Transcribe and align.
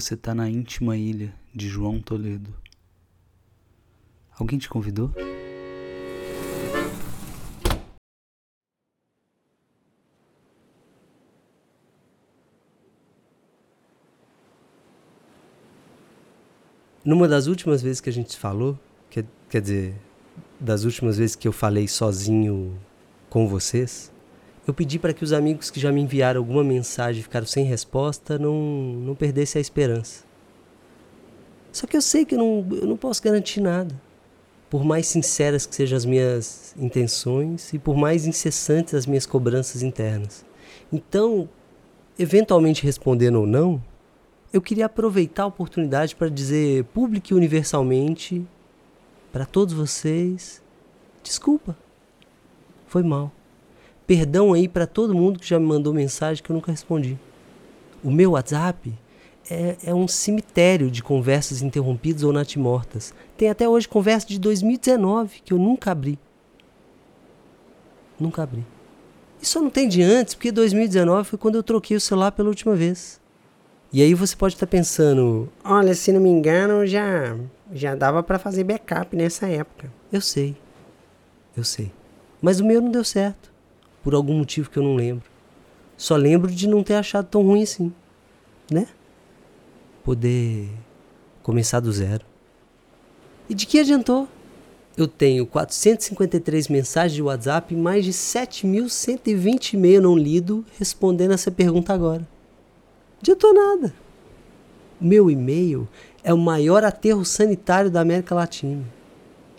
Você 0.00 0.16
tá 0.16 0.32
na 0.32 0.48
íntima 0.48 0.96
ilha 0.96 1.34
de 1.52 1.68
João 1.68 2.00
Toledo. 2.00 2.54
Alguém 4.38 4.56
te 4.56 4.68
convidou? 4.68 5.12
Numa 17.04 17.26
das 17.26 17.48
últimas 17.48 17.82
vezes 17.82 18.00
que 18.00 18.08
a 18.08 18.12
gente 18.12 18.36
falou, 18.36 18.78
quer, 19.10 19.26
quer 19.50 19.60
dizer, 19.60 19.96
das 20.60 20.84
últimas 20.84 21.18
vezes 21.18 21.34
que 21.34 21.48
eu 21.48 21.52
falei 21.52 21.88
sozinho 21.88 22.80
com 23.28 23.48
vocês, 23.48 24.12
eu 24.68 24.74
pedi 24.74 24.98
para 24.98 25.14
que 25.14 25.24
os 25.24 25.32
amigos 25.32 25.70
que 25.70 25.80
já 25.80 25.90
me 25.90 26.02
enviaram 26.02 26.38
alguma 26.38 26.62
mensagem 26.62 27.20
e 27.20 27.22
ficaram 27.22 27.46
sem 27.46 27.64
resposta 27.64 28.38
não, 28.38 28.54
não 28.54 29.14
perdessem 29.14 29.58
a 29.58 29.62
esperança. 29.62 30.24
Só 31.72 31.86
que 31.86 31.96
eu 31.96 32.02
sei 32.02 32.26
que 32.26 32.34
eu 32.34 32.38
não, 32.38 32.66
eu 32.76 32.86
não 32.86 32.96
posso 32.98 33.22
garantir 33.22 33.62
nada. 33.62 33.98
Por 34.68 34.84
mais 34.84 35.06
sinceras 35.06 35.64
que 35.64 35.74
sejam 35.74 35.96
as 35.96 36.04
minhas 36.04 36.74
intenções 36.78 37.72
e 37.72 37.78
por 37.78 37.96
mais 37.96 38.26
incessantes 38.26 38.92
as 38.92 39.06
minhas 39.06 39.24
cobranças 39.24 39.82
internas. 39.82 40.44
Então, 40.92 41.48
eventualmente 42.18 42.84
respondendo 42.84 43.40
ou 43.40 43.46
não, 43.46 43.82
eu 44.52 44.60
queria 44.60 44.84
aproveitar 44.84 45.44
a 45.44 45.46
oportunidade 45.46 46.14
para 46.14 46.28
dizer 46.28 46.84
público 46.84 47.32
e 47.32 47.34
universalmente 47.34 48.46
para 49.32 49.46
todos 49.46 49.72
vocês: 49.72 50.62
desculpa, 51.22 51.74
foi 52.86 53.02
mal. 53.02 53.32
Perdão 54.08 54.54
aí 54.54 54.66
para 54.66 54.86
todo 54.86 55.14
mundo 55.14 55.38
que 55.38 55.46
já 55.46 55.58
me 55.58 55.66
mandou 55.66 55.92
mensagem 55.92 56.42
que 56.42 56.50
eu 56.50 56.54
nunca 56.54 56.72
respondi. 56.72 57.18
O 58.02 58.10
meu 58.10 58.30
WhatsApp 58.30 58.94
é, 59.50 59.76
é, 59.84 59.94
um 59.94 60.08
cemitério 60.08 60.90
de 60.90 61.02
conversas 61.02 61.60
interrompidas 61.60 62.22
ou 62.22 62.32
natimortas. 62.32 63.12
Tem 63.36 63.50
até 63.50 63.68
hoje 63.68 63.86
conversa 63.86 64.26
de 64.26 64.38
2019 64.38 65.42
que 65.44 65.52
eu 65.52 65.58
nunca 65.58 65.90
abri. 65.90 66.18
Nunca 68.18 68.42
abri. 68.42 68.66
E 69.42 69.46
só 69.46 69.60
não 69.60 69.68
tem 69.68 69.86
de 69.86 70.02
antes, 70.02 70.34
porque 70.34 70.50
2019 70.50 71.28
foi 71.28 71.38
quando 71.38 71.56
eu 71.56 71.62
troquei 71.62 71.94
o 71.94 72.00
celular 72.00 72.32
pela 72.32 72.48
última 72.48 72.74
vez. 72.74 73.20
E 73.92 74.00
aí 74.00 74.14
você 74.14 74.34
pode 74.34 74.54
estar 74.54 74.66
pensando, 74.66 75.52
olha, 75.62 75.94
se 75.94 76.12
não 76.12 76.20
me 76.20 76.30
engano, 76.30 76.86
já 76.86 77.36
já 77.74 77.94
dava 77.94 78.22
para 78.22 78.38
fazer 78.38 78.64
backup 78.64 79.14
nessa 79.14 79.46
época. 79.46 79.92
Eu 80.10 80.22
sei. 80.22 80.56
Eu 81.54 81.62
sei. 81.62 81.92
Mas 82.40 82.58
o 82.58 82.64
meu 82.64 82.80
não 82.80 82.90
deu 82.90 83.04
certo, 83.04 83.47
por 84.08 84.14
algum 84.14 84.38
motivo 84.38 84.70
que 84.70 84.78
eu 84.78 84.82
não 84.82 84.94
lembro. 84.94 85.28
Só 85.94 86.16
lembro 86.16 86.50
de 86.50 86.66
não 86.66 86.82
ter 86.82 86.94
achado 86.94 87.26
tão 87.26 87.42
ruim 87.42 87.62
assim, 87.62 87.92
né? 88.70 88.86
Poder 90.02 90.70
começar 91.42 91.78
do 91.78 91.92
zero. 91.92 92.24
E 93.50 93.54
de 93.54 93.66
que 93.66 93.78
adiantou? 93.78 94.26
Eu 94.96 95.06
tenho 95.06 95.44
453 95.44 96.68
mensagens 96.68 97.12
de 97.12 97.22
WhatsApp 97.22 97.74
e 97.74 97.76
mais 97.76 98.02
de 98.02 98.12
7.120 98.14 99.74
e-mail 99.74 100.00
não 100.00 100.16
lido 100.16 100.64
respondendo 100.78 101.34
essa 101.34 101.50
pergunta 101.50 101.92
agora. 101.92 102.26
Adiantou 103.20 103.52
nada. 103.52 103.92
Meu 104.98 105.30
e-mail 105.30 105.86
é 106.24 106.32
o 106.32 106.38
maior 106.38 106.82
aterro 106.82 107.26
sanitário 107.26 107.90
da 107.90 108.00
América 108.00 108.34
Latina. 108.34 108.86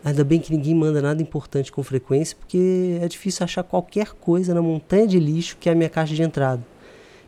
Ainda 0.04 0.24
bem 0.24 0.40
que 0.40 0.52
ninguém 0.52 0.74
manda 0.74 1.02
nada 1.02 1.22
importante 1.22 1.72
com 1.72 1.84
frequência, 1.84 2.36
porque 2.38 3.00
é 3.02 3.08
difícil 3.08 3.44
achar 3.44 3.64
qualquer 3.64 4.14
coisa 4.14 4.54
na 4.54 4.62
montanha 4.62 5.06
de 5.06 5.20
lixo 5.20 5.58
que 5.60 5.68
é 5.68 5.74
a 5.74 5.76
minha 5.76 5.90
caixa 5.90 6.16
de 6.16 6.22
entrada. 6.22 6.66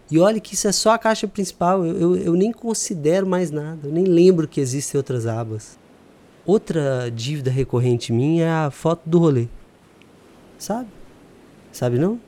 E 0.09 0.19
olha 0.19 0.39
que 0.39 0.53
isso 0.53 0.67
é 0.67 0.71
só 0.71 0.91
a 0.91 0.97
caixa 0.97 1.27
principal, 1.27 1.85
eu, 1.85 1.97
eu, 1.97 2.15
eu 2.17 2.33
nem 2.33 2.51
considero 2.51 3.27
mais 3.27 3.51
nada, 3.51 3.87
eu 3.87 3.91
nem 3.91 4.05
lembro 4.05 4.47
que 4.47 4.59
existem 4.59 4.97
outras 4.97 5.25
abas. 5.25 5.77
Outra 6.45 7.09
dívida 7.13 7.51
recorrente 7.51 8.11
minha 8.11 8.45
é 8.45 8.49
a 8.49 8.71
foto 8.71 9.01
do 9.05 9.19
rolê. 9.19 9.47
Sabe? 10.57 10.89
Sabe 11.71 11.97
não? 11.97 12.19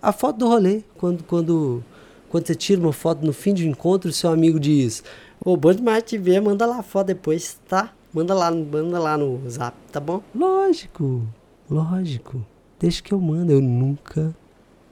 A 0.00 0.12
foto 0.12 0.38
do 0.38 0.48
rolê, 0.48 0.82
quando, 0.96 1.22
quando 1.24 1.84
quando 2.32 2.46
você 2.46 2.54
tira 2.54 2.80
uma 2.80 2.94
foto 2.94 3.26
no 3.26 3.32
fim 3.34 3.52
de 3.52 3.66
um 3.66 3.70
encontro, 3.70 4.10
seu 4.10 4.30
amigo 4.30 4.58
diz: 4.58 5.04
Ô, 5.38 5.54
bom 5.54 5.70
demais 5.70 6.02
te 6.02 6.16
ver, 6.16 6.40
manda 6.40 6.64
lá 6.64 6.78
a 6.78 6.82
foto 6.82 7.08
depois, 7.08 7.60
tá? 7.68 7.92
Manda 8.12 8.34
lá, 8.34 8.50
manda 8.50 8.98
lá 8.98 9.16
no 9.16 9.48
zap, 9.48 9.76
tá 9.90 9.98
bom? 9.98 10.22
Lógico, 10.34 11.26
lógico. 11.70 12.44
Deixa 12.78 13.02
que 13.02 13.12
eu 13.12 13.20
mando. 13.20 13.52
Eu 13.52 13.60
nunca 13.60 14.34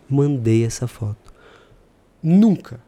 mandei 0.08 0.64
essa 0.64 0.86
foto. 0.86 1.32
Nunca. 2.22 2.80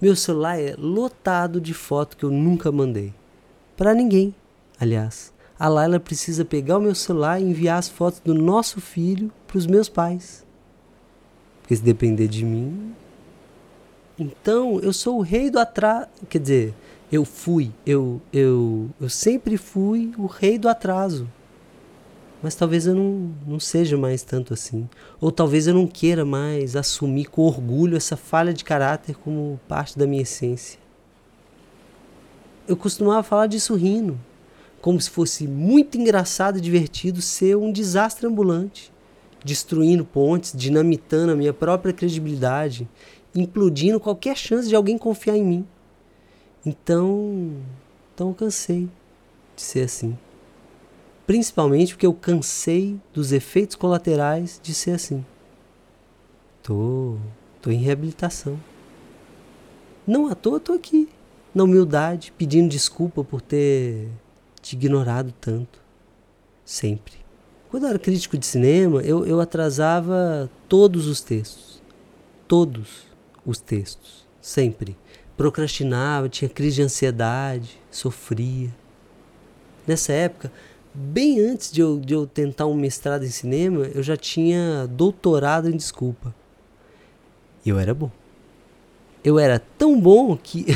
Meu 0.00 0.14
celular 0.14 0.58
é 0.60 0.74
lotado 0.78 1.60
de 1.60 1.74
foto 1.74 2.16
que 2.16 2.24
eu 2.24 2.30
nunca 2.30 2.70
mandei. 2.70 3.12
Para 3.76 3.94
ninguém, 3.94 4.34
aliás. 4.78 5.32
A 5.58 5.68
Laila 5.68 6.00
precisa 6.00 6.44
pegar 6.44 6.78
o 6.78 6.80
meu 6.80 6.94
celular 6.94 7.40
e 7.40 7.44
enviar 7.44 7.78
as 7.78 7.88
fotos 7.88 8.20
do 8.20 8.32
nosso 8.32 8.80
filho 8.80 9.30
para 9.46 9.58
os 9.58 9.66
meus 9.66 9.88
pais. 9.88 10.46
Porque 11.60 11.76
se 11.76 11.82
depender 11.82 12.28
de 12.28 12.44
mim, 12.44 12.94
então, 14.20 14.78
eu 14.80 14.92
sou 14.92 15.16
o 15.16 15.22
rei 15.22 15.50
do 15.50 15.58
atraso. 15.58 16.06
Quer 16.28 16.38
dizer, 16.38 16.74
eu 17.10 17.24
fui, 17.24 17.72
eu, 17.84 18.20
eu, 18.32 18.88
eu 19.00 19.08
sempre 19.08 19.56
fui 19.56 20.12
o 20.16 20.26
rei 20.26 20.58
do 20.58 20.68
atraso. 20.68 21.28
Mas 22.42 22.54
talvez 22.54 22.86
eu 22.86 22.94
não, 22.94 23.34
não 23.46 23.60
seja 23.60 23.98
mais 23.98 24.22
tanto 24.22 24.54
assim. 24.54 24.88
Ou 25.20 25.30
talvez 25.30 25.66
eu 25.66 25.74
não 25.74 25.86
queira 25.86 26.24
mais 26.24 26.74
assumir 26.76 27.26
com 27.26 27.42
orgulho 27.42 27.96
essa 27.96 28.16
falha 28.16 28.52
de 28.54 28.64
caráter 28.64 29.16
como 29.16 29.60
parte 29.68 29.98
da 29.98 30.06
minha 30.06 30.22
essência. 30.22 30.78
Eu 32.66 32.76
costumava 32.76 33.22
falar 33.22 33.46
disso 33.46 33.74
rindo, 33.74 34.18
como 34.80 35.00
se 35.00 35.10
fosse 35.10 35.46
muito 35.46 35.98
engraçado 35.98 36.58
e 36.58 36.60
divertido 36.60 37.20
ser 37.20 37.56
um 37.56 37.72
desastre 37.72 38.26
ambulante, 38.26 38.90
destruindo 39.44 40.04
pontes, 40.04 40.52
dinamitando 40.56 41.32
a 41.32 41.36
minha 41.36 41.52
própria 41.52 41.92
credibilidade 41.92 42.88
implodindo 43.34 44.00
qualquer 44.00 44.36
chance 44.36 44.68
de 44.68 44.74
alguém 44.74 44.96
confiar 44.96 45.36
em 45.36 45.44
mim. 45.44 45.66
Então, 46.64 47.56
então 48.14 48.28
eu 48.28 48.34
cansei 48.34 48.88
de 49.56 49.62
ser 49.62 49.82
assim. 49.82 50.16
Principalmente 51.26 51.94
porque 51.94 52.06
eu 52.06 52.12
cansei 52.12 52.98
dos 53.14 53.32
efeitos 53.32 53.76
colaterais 53.76 54.60
de 54.62 54.74
ser 54.74 54.92
assim. 54.92 55.24
Tô, 56.62 57.16
tô 57.62 57.70
em 57.70 57.78
reabilitação. 57.78 58.58
Não 60.06 60.26
à 60.26 60.34
toa 60.34 60.58
tô 60.58 60.72
aqui, 60.72 61.08
na 61.54 61.64
humildade, 61.64 62.32
pedindo 62.36 62.68
desculpa 62.68 63.22
por 63.22 63.40
ter 63.40 64.08
te 64.60 64.76
ignorado 64.76 65.32
tanto. 65.40 65.78
Sempre. 66.64 67.14
Quando 67.70 67.84
eu 67.84 67.90
era 67.90 67.98
crítico 67.98 68.36
de 68.36 68.44
cinema, 68.44 69.00
eu, 69.02 69.24
eu 69.24 69.40
atrasava 69.40 70.50
todos 70.68 71.06
os 71.06 71.20
textos. 71.20 71.80
Todos 72.48 73.06
os 73.46 73.60
textos, 73.60 74.26
sempre. 74.40 74.96
Procrastinava, 75.40 76.28
tinha 76.28 76.50
crise 76.50 76.76
de 76.76 76.82
ansiedade, 76.82 77.80
sofria. 77.90 78.68
Nessa 79.86 80.12
época, 80.12 80.52
bem 80.92 81.40
antes 81.40 81.72
de 81.72 81.80
eu, 81.80 81.98
de 81.98 82.12
eu 82.12 82.26
tentar 82.26 82.66
um 82.66 82.74
mestrado 82.74 83.24
em 83.24 83.30
cinema, 83.30 83.86
eu 83.86 84.02
já 84.02 84.18
tinha 84.18 84.86
doutorado 84.86 85.70
em 85.70 85.76
desculpa. 85.78 86.34
E 87.64 87.70
eu 87.70 87.78
era 87.78 87.94
bom. 87.94 88.10
Eu 89.24 89.38
era 89.38 89.58
tão 89.58 89.98
bom 89.98 90.36
que. 90.36 90.66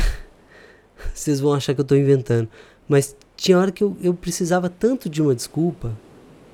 Vocês 1.13 1.41
vão 1.41 1.53
achar 1.53 1.75
que 1.75 1.81
eu 1.83 1.85
estou 1.85 1.99
inventando. 1.99 2.49
Mas 2.89 3.15
tinha 3.37 3.59
hora 3.59 3.71
que 3.71 3.85
eu, 3.85 3.95
eu 4.01 4.15
precisava 4.15 4.71
tanto 4.71 5.11
de 5.11 5.21
uma 5.21 5.35
desculpa 5.35 5.93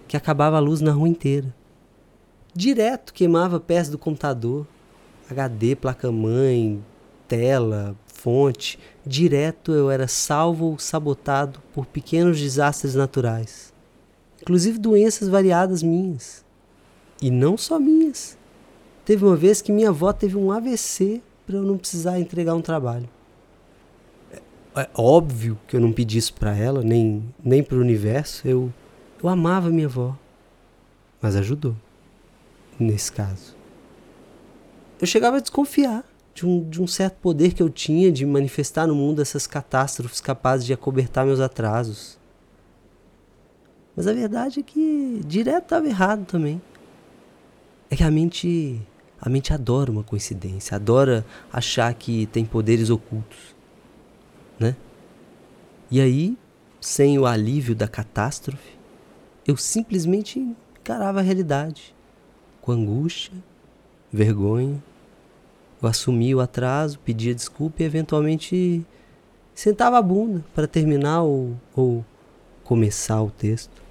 que 0.09 0.17
acabava 0.17 0.57
a 0.57 0.61
luz 0.61 0.81
na 0.81 0.91
rua 0.91 1.09
inteira. 1.09 1.55
Direto 2.53 3.15
queimava 3.15 3.61
peça 3.61 3.89
do 3.89 3.99
computador. 3.99 4.67
HD, 5.31 5.77
placa-mãe, 5.77 6.83
tela, 7.31 7.95
fonte, 8.07 8.77
direto 9.07 9.71
eu 9.71 9.89
era 9.89 10.09
salvo 10.09 10.67
ou 10.67 10.79
sabotado 10.81 11.61
por 11.73 11.87
pequenos 11.87 12.41
desastres 12.41 12.97
naturais, 12.97 13.73
inclusive 14.43 14.81
doenças 14.81 15.29
variadas 15.29 15.81
minhas. 15.81 16.45
E 17.23 17.31
não 17.31 17.57
só 17.57 17.79
minhas. 17.79 18.37
Teve 19.05 19.25
uma 19.25 19.37
vez 19.37 19.63
que 19.63 19.71
minha 19.71 19.91
avó 19.91 20.13
teve 20.13 20.37
um 20.37 20.51
AVC 20.51 21.23
para 21.47 21.57
eu 21.57 21.63
não 21.63 21.79
precisar 21.79 22.19
entregar 22.19 22.55
um 22.55 22.63
trabalho. 22.63 23.09
É, 24.33 24.81
é 24.83 24.91
óbvio 24.95 25.57
que 25.69 25.77
eu 25.77 25.81
não 25.81 25.93
pedi 25.93 26.19
isso 26.19 26.35
para 26.35 26.57
ela, 26.57 26.83
nem, 26.83 27.23
nem 27.45 27.63
para 27.63 27.77
o 27.77 27.81
universo. 27.81 28.49
Eu, 28.49 28.73
eu 29.23 29.29
amava 29.29 29.71
minha 29.71 29.87
avó, 29.87 30.17
mas 31.21 31.37
ajudou 31.37 31.77
nesse 32.79 33.13
caso 33.13 33.61
eu 35.01 35.07
chegava 35.07 35.39
a 35.39 35.41
desconfiar 35.41 36.05
de 36.41 36.47
um, 36.47 36.71
de 36.71 36.81
um 36.81 36.87
certo 36.87 37.17
poder 37.17 37.53
que 37.53 37.63
eu 37.63 37.69
tinha 37.69 38.11
de 38.11 38.25
manifestar 38.25 38.87
no 38.87 38.95
mundo 38.95 39.21
essas 39.21 39.47
catástrofes 39.47 40.23
capazes 40.23 40.65
de 40.65 40.73
acobertar 40.73 41.27
meus 41.27 41.39
atrasos. 41.39 42.19
Mas 43.95 44.07
a 44.07 44.13
verdade 44.15 44.61
é 44.61 44.63
que 44.63 45.21
direto 45.27 45.65
estava 45.65 45.87
errado 45.87 46.25
também. 46.25 46.63
É 47.91 47.97
que 47.97 48.03
a 48.03 48.11
mente, 48.11 48.81
a 49.21 49.29
mente 49.29 49.53
adora 49.53 49.91
uma 49.91 50.03
coincidência, 50.03 50.77
adora 50.77 51.27
achar 51.53 51.93
que 51.93 52.25
tem 52.27 52.47
poderes 52.47 52.89
ocultos. 52.89 53.55
né? 54.59 54.75
E 55.91 56.01
aí, 56.01 56.39
sem 56.81 57.19
o 57.19 57.27
alívio 57.27 57.75
da 57.75 57.87
catástrofe, 57.87 58.79
eu 59.47 59.59
simplesmente 59.59 60.39
encarava 60.39 61.19
a 61.19 61.23
realidade 61.23 61.95
com 62.63 62.73
angústia, 62.73 63.35
vergonha. 64.11 64.83
Eu 65.83 65.89
assumia 65.89 66.37
o 66.37 66.41
atraso, 66.41 66.99
pedia 66.99 67.35
desculpa 67.35 67.83
e 67.83 67.87
eventualmente 67.87 68.85
sentava 69.55 69.99
a 69.99 70.03
bunda 70.03 70.45
para 70.55 70.67
terminar 70.67 71.23
ou, 71.23 71.57
ou 71.75 72.05
começar 72.65 73.23
o 73.23 73.31
texto. 73.31 73.83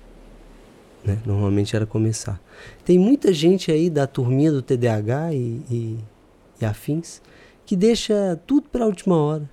Né? 1.03 1.19
Normalmente 1.25 1.75
era 1.75 1.86
começar. 1.86 2.39
Tem 2.86 3.00
muita 3.00 3.33
gente 3.33 3.71
aí 3.71 3.89
da 3.89 4.06
turminha 4.06 4.51
do 4.51 4.62
TDAH 4.62 5.33
e, 5.33 5.62
e, 5.71 6.00
e 6.62 6.65
afins 6.65 7.21
que 7.65 7.75
deixa 7.75 8.39
tudo 8.47 8.68
para 8.68 8.83
a 8.83 8.88
última 8.88 9.15
hora, 9.15 9.47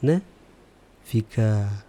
né? 0.00 0.22
Fica, 1.02 1.84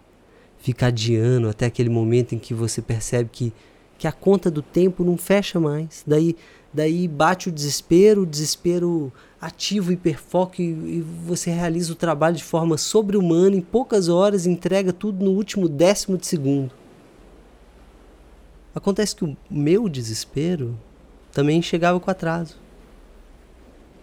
fica 0.58 0.88
adiando 0.88 1.48
até 1.50 1.68
aquele 1.68 1.90
momento 1.90 2.34
em 2.34 2.40
que 2.40 2.52
você 2.52 2.82
percebe 2.82 3.30
que, 3.32 3.54
que 3.96 4.08
a 4.08 4.12
conta 4.12 4.50
do 4.50 4.64
tempo 4.64 5.04
não 5.04 5.16
fecha 5.16 5.60
mais. 5.60 6.04
Daí, 6.06 6.36
daí 6.74 7.08
bate 7.08 7.50
o 7.50 7.52
desespero, 7.52 8.24
o 8.24 8.26
desespero 8.26 9.12
ativa 9.40 9.90
o 9.90 9.94
hiperfoco 9.94 10.62
e, 10.62 10.66
e 10.66 11.06
você 11.26 11.52
realiza 11.52 11.92
o 11.92 11.96
trabalho 11.96 12.36
de 12.36 12.44
forma 12.44 12.78
sobre-humana 12.78 13.56
em 13.56 13.62
poucas 13.62 14.10
horas, 14.10 14.46
entrega 14.46 14.92
tudo 14.92 15.24
no 15.24 15.32
último 15.32 15.70
décimo 15.70 16.18
de 16.18 16.26
segundo. 16.26 16.72
Acontece 18.74 19.16
que 19.16 19.26
o 19.26 19.36
meu 19.50 19.90
desespero 19.90 20.78
também 21.32 21.62
chegava 21.62 22.00
com 22.00 22.10
atraso. 22.12 22.56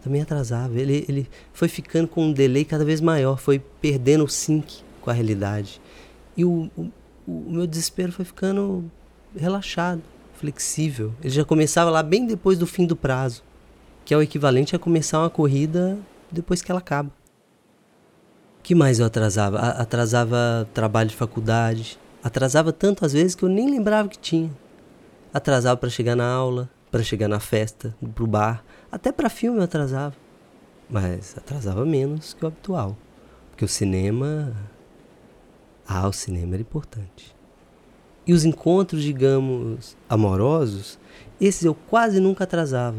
Também 0.03 0.21
atrasava. 0.21 0.79
Ele, 0.79 1.05
ele 1.09 1.29
foi 1.53 1.69
ficando 1.69 2.09
com 2.09 2.27
um 2.27 2.33
delay 2.33 2.65
cada 2.65 2.85
vez 2.85 3.01
maior, 3.01 3.39
foi 3.39 3.59
perdendo 3.81 4.25
o 4.25 4.29
sync 4.29 4.83
com 5.01 5.11
a 5.11 5.13
realidade. 5.13 5.81
E 6.37 6.45
o, 6.45 6.69
o, 6.77 6.91
o 7.27 7.51
meu 7.53 7.67
desespero 7.67 8.13
foi 8.13 8.25
ficando 8.25 8.91
relaxado, 9.37 10.03
flexível. 10.45 11.15
Ele 11.21 11.31
já 11.31 11.45
começava 11.45 11.91
lá 11.91 12.03
bem 12.03 12.27
depois 12.27 12.59
do 12.59 12.67
fim 12.67 12.87
do 12.87 12.95
prazo, 12.95 13.43
que 14.05 14.13
é 14.13 14.17
o 14.17 14.23
equivalente 14.23 14.77
a 14.77 14.79
começar 14.79 15.21
uma 15.21 15.31
corrida 15.31 15.99
depois 16.31 16.61
que 16.61 16.71
ela 16.71 16.81
acaba. 16.81 17.11
O 18.59 18.63
que 18.63 18.75
mais 18.75 18.99
eu 18.99 19.07
atrasava? 19.07 19.59
Atrasava 19.59 20.69
trabalho 20.73 21.09
de 21.09 21.17
faculdade. 21.17 21.99
Atrasava 22.23 22.73
tanto 22.73 23.05
às 23.05 23.13
vezes 23.13 23.35
que 23.35 23.43
eu 23.43 23.49
nem 23.49 23.71
lembrava 23.71 24.09
que 24.09 24.19
tinha 24.19 24.51
atrasava 25.35 25.77
para 25.77 25.91
chegar 25.91 26.15
na 26.15 26.33
aula, 26.33 26.71
para 26.93 27.03
chegar 27.03 27.27
na 27.27 27.41
festa, 27.41 27.93
pro 28.15 28.25
bar, 28.25 28.65
até 28.91 29.11
para 29.11 29.29
filme 29.29 29.59
eu 29.59 29.65
atrasava. 29.65 30.15
Mas 30.89 31.37
atrasava 31.37 31.85
menos 31.85 32.35
que 32.35 32.45
o 32.45 32.47
habitual, 32.47 32.97
porque 33.51 33.65
o 33.65 33.69
cinema 33.69 34.55
ah, 35.87 36.07
o 36.07 36.13
cinema 36.13 36.55
era 36.55 36.63
importante. 36.63 37.35
E 38.27 38.33
os 38.33 38.45
encontros, 38.45 39.03
digamos, 39.03 39.97
amorosos, 40.09 40.99
esses 41.41 41.65
eu 41.65 41.75
quase 41.75 42.21
nunca 42.21 42.45
atrasava. 42.45 42.99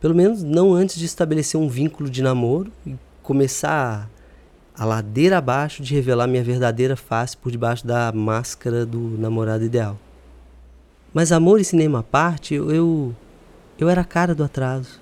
Pelo 0.00 0.14
menos 0.14 0.42
não 0.42 0.74
antes 0.74 0.96
de 0.96 1.06
estabelecer 1.06 1.58
um 1.58 1.68
vínculo 1.68 2.08
de 2.08 2.22
namoro 2.22 2.70
e 2.86 2.94
começar 3.22 4.08
a 4.76 4.84
ladeira 4.84 5.38
abaixo 5.38 5.82
de 5.82 5.94
revelar 5.94 6.26
minha 6.26 6.44
verdadeira 6.44 6.96
face 6.96 7.36
por 7.36 7.50
debaixo 7.50 7.86
da 7.86 8.12
máscara 8.12 8.84
do 8.84 8.98
namorado 9.18 9.64
ideal. 9.64 9.98
Mas 11.12 11.30
amor 11.30 11.60
e 11.60 11.64
cinema 11.64 12.00
à 12.00 12.02
parte, 12.02 12.54
eu, 12.54 13.14
eu 13.78 13.88
era 13.88 14.00
a 14.00 14.04
cara 14.04 14.34
do 14.34 14.44
atraso. 14.44 15.00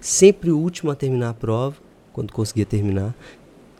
Sempre 0.00 0.50
o 0.50 0.58
último 0.58 0.90
a 0.90 0.96
terminar 0.96 1.30
a 1.30 1.34
prova, 1.34 1.76
quando 2.12 2.32
conseguia 2.32 2.66
terminar. 2.66 3.14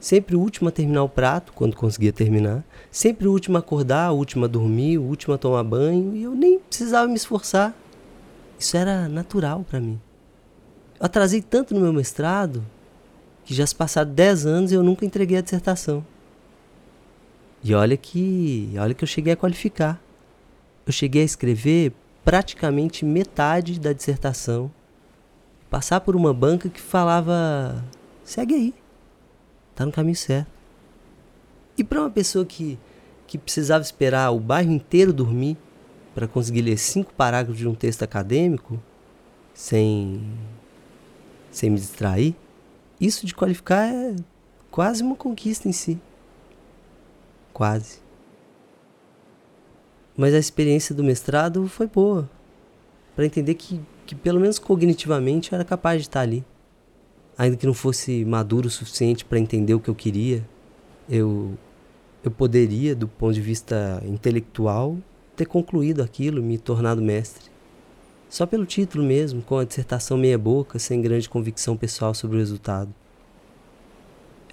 Sempre 0.03 0.35
o 0.35 0.41
último 0.41 0.69
a 0.69 0.73
terminar 0.73 1.05
o 1.05 1.09
prato, 1.09 1.53
quando 1.53 1.77
conseguia 1.77 2.13
terminar. 2.13 2.65
Sempre 2.91 3.29
o 3.29 3.31
último 3.31 3.57
a 3.57 3.61
acordar, 3.61 4.11
o 4.11 4.17
último 4.17 4.45
a 4.45 4.49
dormir, 4.49 4.99
o 4.99 5.03
último 5.03 5.33
a 5.33 5.39
tomar 5.39 5.63
banho. 5.63 6.17
E 6.17 6.25
eu 6.25 6.35
nem 6.35 6.59
precisava 6.59 7.07
me 7.07 7.15
esforçar. 7.15 7.73
Isso 8.59 8.77
era 8.77 9.09
natural 9.09 9.65
para 9.69 9.79
mim. 9.79 10.01
Eu 10.99 11.07
atrasei 11.07 11.41
tanto 11.41 11.73
no 11.73 11.81
meu 11.81 11.93
mestrado 11.93 12.65
que 13.45 13.55
já 13.55 13.65
se 13.65 13.75
passaram 13.75 14.13
10 14.13 14.45
anos 14.47 14.73
e 14.73 14.75
eu 14.75 14.83
nunca 14.83 15.07
entreguei 15.07 15.39
a 15.39 15.41
dissertação. 15.41 16.05
E 17.63 17.73
olha 17.73 17.97
que, 17.97 18.75
olha 18.77 18.95
que 18.95 19.05
eu 19.05 19.09
cheguei 19.09 19.35
a 19.35 19.37
qualificar 19.37 20.03
eu 20.87 20.93
cheguei 20.93 21.23
a 21.23 21.25
escrever 21.25 21.93
praticamente 22.25 23.05
metade 23.05 23.79
da 23.79 23.93
dissertação, 23.93 24.71
passar 25.71 26.01
por 26.01 26.17
uma 26.17 26.35
banca 26.35 26.69
que 26.69 26.81
falava: 26.81 27.83
segue 28.25 28.55
aí, 28.55 28.75
tá 29.75 29.87
no 29.87 29.93
caminho 29.93 30.17
certo. 30.17 30.51
E 31.77 31.83
para 31.83 32.01
uma 32.01 32.11
pessoa 32.11 32.45
que, 32.45 32.79
que 33.27 33.39
precisava 33.39 33.83
esperar 33.83 34.31
o 34.31 34.39
bairro 34.39 34.73
inteiro 34.73 35.13
dormir 35.13 35.57
para 36.15 36.29
conseguir 36.29 36.63
ler 36.63 36.79
cinco 36.79 37.13
parágrafos 37.15 37.59
de 37.59 37.67
um 37.67 37.75
texto 37.75 38.03
acadêmico, 38.03 38.81
sem, 39.55 40.23
sem 41.51 41.71
me 41.71 41.77
distrair, 41.77 42.35
isso 43.01 43.27
de 43.27 43.35
qualificar 43.35 43.89
é 43.89 44.15
quase 44.71 45.03
uma 45.03 45.17
conquista 45.17 45.69
em 45.69 45.73
si. 45.73 45.99
Quase. 47.53 48.01
Mas 50.17 50.35
a 50.35 50.39
experiência 50.39 50.95
do 50.95 51.03
mestrado 51.03 51.67
foi 51.69 51.87
boa. 51.87 52.29
Para 53.17 53.27
entender 53.27 53.55
que, 53.55 53.81
que, 54.07 54.15
pelo 54.15 54.41
menos 54.41 54.59
cognitivamente, 54.59 55.53
eu 55.53 55.57
era 55.57 55.65
capaz 55.65 56.01
de 56.03 56.09
estar 56.09 56.21
ali. 56.21 56.45
Ainda 57.37 57.57
que 57.57 57.67
não 57.67 57.75
fosse 57.75 58.25
maduro 58.25 58.69
o 58.69 58.71
suficiente 58.71 59.25
para 59.25 59.39
entender 59.39 59.75
o 59.75 59.81
que 59.81 59.89
eu 59.89 59.95
queria, 59.95 60.47
eu, 61.09 61.57
eu 62.23 62.31
poderia, 62.31 62.95
do 62.95 63.09
ponto 63.09 63.33
de 63.33 63.41
vista 63.41 64.03
intelectual, 64.07 64.97
ter 65.35 65.47
concluído 65.47 66.03
aquilo, 66.03 66.43
me 66.43 66.59
tornado 66.59 67.01
mestre. 67.01 67.51
Só 68.29 68.47
pelo 68.47 68.65
título 68.65 69.05
mesmo, 69.05 69.43
com 69.43 69.59
a 69.59 69.65
dissertação 69.65 70.17
meia-boca, 70.17 70.79
sem 70.79 71.01
grande 71.01 71.29
convicção 71.29 71.77
pessoal 71.77 72.15
sobre 72.15 72.37
o 72.37 72.41
resultado. 72.41 72.93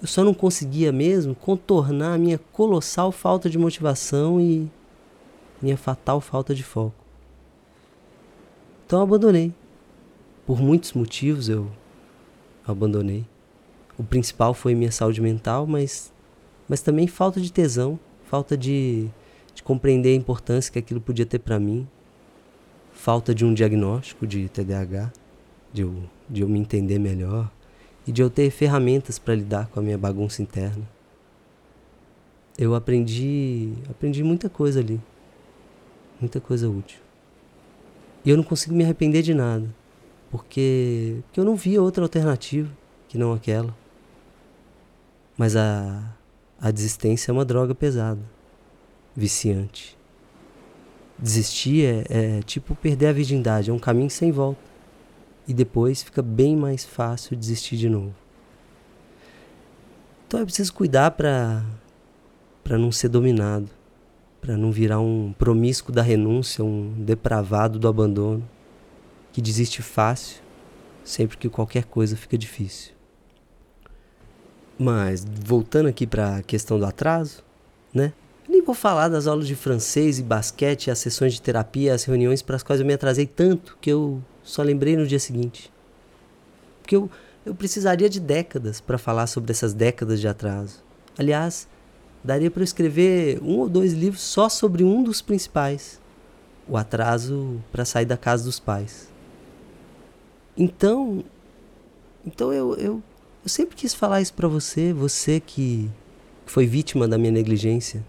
Eu 0.00 0.06
só 0.06 0.24
não 0.24 0.32
conseguia 0.32 0.90
mesmo 0.90 1.34
contornar 1.34 2.14
a 2.14 2.18
minha 2.18 2.38
colossal 2.52 3.12
falta 3.12 3.50
de 3.50 3.58
motivação 3.58 4.40
e 4.40 4.70
minha 5.60 5.76
fatal 5.76 6.20
falta 6.20 6.54
de 6.54 6.62
foco. 6.62 6.94
Então 8.86 9.02
abandonei. 9.02 9.52
Por 10.46 10.60
muitos 10.60 10.94
motivos 10.94 11.48
eu 11.48 11.70
abandonei. 12.70 13.26
O 13.98 14.04
principal 14.04 14.54
foi 14.54 14.74
minha 14.74 14.92
saúde 14.92 15.20
mental, 15.20 15.66
mas, 15.66 16.12
mas 16.68 16.80
também 16.80 17.06
falta 17.06 17.40
de 17.40 17.52
tesão, 17.52 17.98
falta 18.24 18.56
de, 18.56 19.08
de 19.54 19.62
compreender 19.62 20.10
a 20.10 20.16
importância 20.16 20.72
que 20.72 20.78
aquilo 20.78 21.00
podia 21.00 21.26
ter 21.26 21.38
para 21.38 21.58
mim, 21.58 21.86
falta 22.92 23.34
de 23.34 23.44
um 23.44 23.52
diagnóstico 23.52 24.26
de 24.26 24.48
TDAH, 24.48 25.12
de 25.72 25.82
eu, 25.82 25.94
de 26.28 26.40
eu 26.42 26.48
me 26.48 26.58
entender 26.58 26.98
melhor 26.98 27.50
e 28.06 28.12
de 28.12 28.22
eu 28.22 28.30
ter 28.30 28.50
ferramentas 28.50 29.18
para 29.18 29.34
lidar 29.34 29.68
com 29.68 29.80
a 29.80 29.82
minha 29.82 29.98
bagunça 29.98 30.42
interna. 30.42 30.88
Eu 32.58 32.74
aprendi, 32.74 33.72
aprendi 33.88 34.22
muita 34.22 34.48
coisa 34.48 34.80
ali 34.80 35.00
muita 36.20 36.40
coisa 36.40 36.68
útil. 36.68 37.00
E 38.24 38.30
eu 38.30 38.36
não 38.36 38.44
consigo 38.44 38.74
me 38.74 38.84
arrepender 38.84 39.22
de 39.22 39.32
nada, 39.32 39.66
porque, 40.30 41.22
porque 41.26 41.40
eu 41.40 41.44
não 41.44 41.56
via 41.56 41.82
outra 41.82 42.04
alternativa 42.04 42.70
que 43.08 43.18
não 43.18 43.32
aquela. 43.32 43.74
Mas 45.36 45.56
a, 45.56 46.14
a 46.60 46.70
desistência 46.70 47.30
é 47.30 47.32
uma 47.32 47.44
droga 47.44 47.74
pesada, 47.74 48.20
viciante. 49.16 49.98
Desistir 51.18 51.84
é, 51.84 52.38
é 52.38 52.42
tipo 52.42 52.74
perder 52.74 53.08
a 53.08 53.12
virgindade, 53.12 53.70
é 53.70 53.72
um 53.72 53.78
caminho 53.78 54.10
sem 54.10 54.30
volta. 54.30 54.60
E 55.46 55.52
depois 55.52 56.02
fica 56.02 56.22
bem 56.22 56.56
mais 56.56 56.84
fácil 56.84 57.36
desistir 57.36 57.76
de 57.76 57.88
novo. 57.88 58.14
Então 60.26 60.40
é 60.40 60.44
preciso 60.44 60.72
cuidar 60.72 61.10
para 61.10 61.64
não 62.78 62.92
ser 62.92 63.08
dominado 63.08 63.68
para 64.40 64.56
não 64.56 64.72
virar 64.72 65.00
um 65.00 65.34
promíscuo 65.36 65.94
da 65.94 66.02
renúncia, 66.02 66.64
um 66.64 66.94
depravado 66.96 67.78
do 67.78 67.86
abandono, 67.86 68.42
que 69.32 69.40
desiste 69.40 69.82
fácil 69.82 70.42
sempre 71.04 71.36
que 71.36 71.48
qualquer 71.48 71.84
coisa 71.84 72.16
fica 72.16 72.36
difícil. 72.36 72.92
Mas 74.78 75.24
voltando 75.24 75.88
aqui 75.88 76.06
para 76.06 76.36
a 76.36 76.42
questão 76.42 76.78
do 76.78 76.86
atraso, 76.86 77.44
né? 77.92 78.12
nem 78.50 78.62
vou 78.62 78.74
falar 78.74 79.08
das 79.08 79.26
aulas 79.26 79.46
de 79.46 79.54
francês 79.54 80.18
e 80.18 80.22
basquete, 80.22 80.90
as 80.90 80.98
sessões 80.98 81.34
de 81.34 81.40
terapia, 81.40 81.94
as 81.94 82.04
reuniões 82.04 82.42
para 82.42 82.56
as 82.56 82.62
quais 82.62 82.80
eu 82.80 82.86
me 82.86 82.92
atrasei 82.92 83.26
tanto 83.26 83.78
que 83.80 83.90
eu 83.90 84.20
só 84.42 84.62
lembrei 84.62 84.96
no 84.96 85.06
dia 85.06 85.20
seguinte. 85.20 85.72
Porque 86.82 86.96
eu, 86.96 87.08
eu 87.46 87.54
precisaria 87.54 88.08
de 88.08 88.18
décadas 88.18 88.80
para 88.80 88.98
falar 88.98 89.26
sobre 89.28 89.52
essas 89.52 89.72
décadas 89.72 90.20
de 90.20 90.26
atraso. 90.26 90.82
Aliás, 91.16 91.68
daria 92.24 92.50
para 92.50 92.64
escrever 92.64 93.40
um 93.42 93.58
ou 93.58 93.68
dois 93.68 93.92
livros 93.92 94.22
só 94.22 94.48
sobre 94.48 94.82
um 94.82 95.02
dos 95.02 95.22
principais, 95.22 96.00
o 96.66 96.76
atraso 96.76 97.62
para 97.70 97.84
sair 97.84 98.06
da 98.06 98.16
casa 98.16 98.44
dos 98.44 98.58
pais. 98.58 99.09
Então, 100.56 101.24
então 102.26 102.52
eu, 102.52 102.74
eu, 102.74 103.02
eu 103.42 103.48
sempre 103.48 103.76
quis 103.76 103.94
falar 103.94 104.20
isso 104.20 104.34
para 104.34 104.48
você, 104.48 104.92
você 104.92 105.40
que 105.40 105.90
foi 106.44 106.66
vítima 106.66 107.06
da 107.06 107.16
minha 107.16 107.32
negligência, 107.32 108.04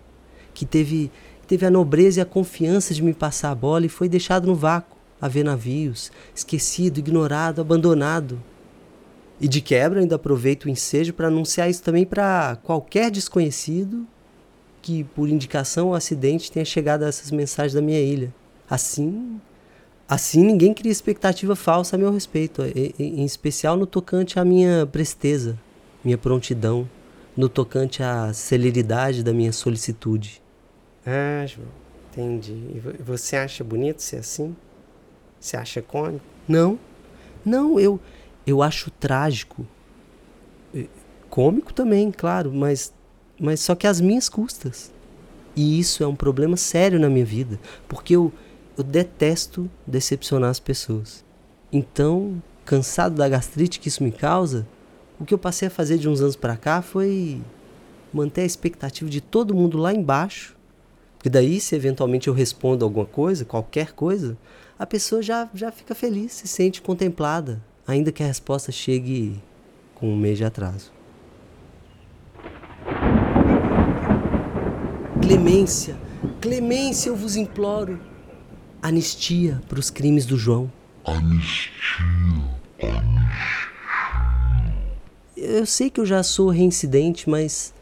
que 0.53 0.65
teve, 0.65 1.11
teve 1.47 1.65
a 1.65 1.69
nobreza 1.69 2.19
e 2.19 2.21
a 2.21 2.25
confiança 2.25 2.93
de 2.93 3.01
me 3.01 3.13
passar 3.13 3.51
a 3.51 3.55
bola 3.55 3.85
e 3.85 3.89
foi 3.89 4.09
deixado 4.09 4.47
no 4.47 4.55
vácuo, 4.55 4.97
a 5.21 5.27
ver 5.27 5.43
navios, 5.43 6.11
esquecido, 6.35 6.99
ignorado, 6.99 7.61
abandonado. 7.61 8.41
E 9.39 9.47
de 9.47 9.61
quebra 9.61 9.99
ainda 9.99 10.15
aproveito 10.15 10.65
o 10.65 10.69
ensejo 10.69 11.13
para 11.13 11.27
anunciar 11.27 11.69
isso 11.69 11.81
também 11.81 12.05
para 12.05 12.57
qualquer 12.63 13.09
desconhecido 13.09 14.05
que, 14.81 15.03
por 15.03 15.29
indicação 15.29 15.89
ou 15.89 15.95
acidente, 15.95 16.51
tenha 16.51 16.65
chegado 16.65 17.03
a 17.03 17.07
essas 17.07 17.31
mensagens 17.31 17.73
da 17.73 17.81
minha 17.81 18.01
ilha. 18.01 18.33
Assim, 18.69 19.39
assim 20.11 20.43
ninguém 20.43 20.73
cria 20.73 20.91
expectativa 20.91 21.55
falsa 21.55 21.95
a 21.95 21.99
meu 21.99 22.11
respeito, 22.11 22.61
em 22.99 23.23
especial 23.23 23.77
no 23.77 23.85
tocante 23.85 24.37
à 24.37 24.43
minha 24.43 24.85
presteza, 24.85 25.57
minha 26.03 26.17
prontidão, 26.17 26.85
no 27.35 27.47
tocante 27.47 28.03
à 28.03 28.33
celeridade 28.33 29.23
da 29.23 29.31
minha 29.31 29.53
solicitude. 29.53 30.41
Ah, 31.05 31.45
João, 31.47 31.69
entendi. 32.11 32.51
E 32.51 33.01
você 33.01 33.37
acha 33.37 33.63
bonito 33.63 34.01
ser 34.01 34.17
assim? 34.17 34.53
Você 35.39 35.55
acha 35.55 35.81
cômico? 35.81 36.25
Não, 36.45 36.77
não, 37.45 37.79
eu, 37.79 37.97
eu 38.45 38.61
acho 38.61 38.91
trágico. 38.91 39.65
Cômico 41.29 41.73
também, 41.73 42.11
claro, 42.11 42.51
mas, 42.51 42.93
mas 43.39 43.61
só 43.61 43.75
que 43.75 43.87
às 43.87 44.01
minhas 44.01 44.27
custas. 44.27 44.91
E 45.55 45.79
isso 45.79 46.03
é 46.03 46.07
um 46.07 46.15
problema 46.15 46.57
sério 46.57 46.99
na 46.99 47.09
minha 47.09 47.25
vida, 47.25 47.57
porque 47.87 48.13
eu, 48.13 48.31
eu 48.81 48.83
detesto 48.83 49.69
decepcionar 49.85 50.49
as 50.49 50.59
pessoas. 50.59 51.23
Então, 51.71 52.41
cansado 52.65 53.15
da 53.15 53.29
gastrite 53.29 53.79
que 53.79 53.87
isso 53.87 54.03
me 54.03 54.11
causa, 54.11 54.67
o 55.19 55.25
que 55.25 55.33
eu 55.33 55.37
passei 55.37 55.67
a 55.67 55.71
fazer 55.71 55.99
de 55.99 56.09
uns 56.09 56.19
anos 56.19 56.35
para 56.35 56.57
cá 56.57 56.81
foi 56.81 57.39
manter 58.11 58.41
a 58.41 58.45
expectativa 58.45 59.09
de 59.09 59.21
todo 59.21 59.53
mundo 59.53 59.77
lá 59.77 59.93
embaixo. 59.93 60.57
Porque 61.15 61.29
daí, 61.29 61.61
se 61.61 61.75
eventualmente 61.75 62.27
eu 62.27 62.33
respondo 62.33 62.83
alguma 62.83 63.05
coisa, 63.05 63.45
qualquer 63.45 63.93
coisa, 63.93 64.35
a 64.79 64.85
pessoa 64.87 65.21
já, 65.21 65.47
já 65.53 65.71
fica 65.71 65.93
feliz, 65.93 66.31
se 66.31 66.47
sente 66.47 66.81
contemplada, 66.81 67.61
ainda 67.85 68.11
que 68.11 68.23
a 68.23 68.25
resposta 68.25 68.71
chegue 68.71 69.39
com 69.93 70.11
um 70.11 70.17
mês 70.17 70.39
de 70.39 70.43
atraso. 70.43 70.91
Clemência, 75.21 75.95
clemência, 76.41 77.09
eu 77.09 77.15
vos 77.15 77.35
imploro. 77.35 78.10
Anistia 78.81 79.61
para 79.69 79.79
os 79.79 79.89
crimes 79.89 80.25
do 80.25 80.37
João. 80.37 80.71
Anistia, 81.05 81.71
anistia 82.81 83.61
eu 85.41 85.65
sei 85.65 85.89
que 85.89 85.99
eu 85.99 86.05
já 86.05 86.21
sou 86.21 86.49
reincidente, 86.49 87.29
mas, 87.29 87.73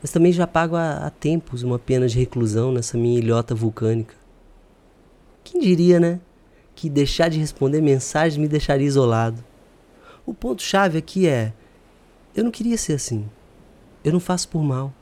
mas 0.00 0.10
também 0.10 0.32
já 0.32 0.46
pago 0.46 0.76
há, 0.76 1.06
há 1.06 1.10
tempos 1.10 1.62
uma 1.62 1.78
pena 1.78 2.08
de 2.08 2.18
reclusão 2.18 2.72
nessa 2.72 2.96
minha 2.96 3.18
ilhota 3.18 3.54
vulcânica. 3.54 4.14
Quem 5.44 5.60
diria, 5.60 6.00
né? 6.00 6.20
Que 6.74 6.88
deixar 6.88 7.28
de 7.28 7.38
responder 7.38 7.82
mensagens 7.82 8.38
me 8.38 8.48
deixaria 8.48 8.86
isolado. 8.86 9.44
O 10.24 10.32
ponto-chave 10.32 10.96
aqui 10.96 11.28
é: 11.28 11.52
eu 12.34 12.42
não 12.42 12.50
queria 12.50 12.78
ser 12.78 12.94
assim. 12.94 13.28
Eu 14.02 14.12
não 14.12 14.20
faço 14.20 14.48
por 14.48 14.62
mal. 14.62 14.92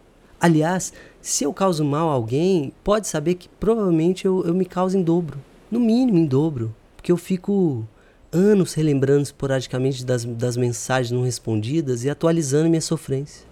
Aliás, 0.41 0.93
se 1.21 1.45
eu 1.45 1.53
causo 1.53 1.85
mal 1.85 2.09
a 2.09 2.13
alguém, 2.13 2.73
pode 2.83 3.07
saber 3.07 3.35
que 3.35 3.49
provavelmente 3.49 4.25
eu, 4.25 4.45
eu 4.45 4.55
me 4.55 4.65
causo 4.65 4.97
em 4.97 5.03
dobro. 5.03 5.39
No 5.71 5.79
mínimo 5.79 6.19
em 6.19 6.27
dobro. 6.27 6.75
Porque 6.97 7.13
eu 7.13 7.17
fico 7.17 7.87
anos 8.33 8.75
relembrando 8.75 9.23
esporadicamente 9.23 10.05
das, 10.05 10.25
das 10.25 10.57
mensagens 10.57 11.11
não 11.11 11.25
respondidas 11.25 12.05
e 12.05 12.11
atualizando 12.11 12.69
minha 12.69 12.81
sofrência. 12.81 13.47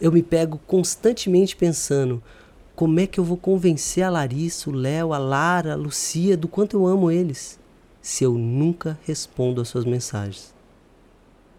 Eu 0.00 0.12
me 0.12 0.22
pego 0.22 0.60
constantemente 0.66 1.56
pensando 1.56 2.22
como 2.76 3.00
é 3.00 3.06
que 3.06 3.18
eu 3.18 3.24
vou 3.24 3.36
convencer 3.36 4.04
a 4.04 4.10
Larissa, 4.10 4.70
o 4.70 4.72
Léo, 4.72 5.12
a 5.12 5.18
Lara, 5.18 5.72
a 5.72 5.76
Lucia 5.76 6.36
do 6.36 6.46
quanto 6.46 6.76
eu 6.76 6.86
amo 6.86 7.10
eles, 7.10 7.58
se 8.00 8.22
eu 8.22 8.34
nunca 8.34 8.96
respondo 9.04 9.60
às 9.60 9.68
suas 9.68 9.84
mensagens. 9.84 10.54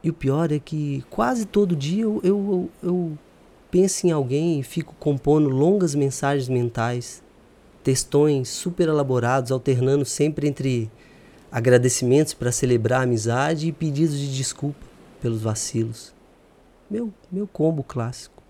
E 0.02 0.10
o 0.10 0.14
pior 0.14 0.50
é 0.52 0.60
que 0.60 1.04
quase 1.10 1.46
todo 1.46 1.76
dia 1.76 2.04
eu, 2.04 2.22
eu, 2.24 2.70
eu, 2.82 2.90
eu 2.90 3.18
penso 3.72 4.08
em 4.08 4.12
alguém 4.12 4.60
e 4.60 4.64
fico 4.64 4.96
compondo 5.00 5.50
longas 5.50 5.94
mensagens 5.96 6.50
mentais, 6.50 7.22
textões 7.84 8.50
super 8.50 8.88
elaborados, 8.88 9.52
alternando 9.52 10.06
sempre 10.06 10.48
entre 10.48 10.92
agradecimentos 11.52 12.34
para 12.34 12.52
celebrar 12.52 13.02
a 13.02 13.04
amizade 13.04 13.68
e 13.68 13.72
pedidos 13.72 14.18
de 14.18 14.36
desculpa 14.36 14.86
pelos 15.22 15.42
vacilos. 15.42 16.14
Meu, 16.90 17.14
meu 17.32 17.48
combo 17.48 17.84
clássico. 17.84 18.42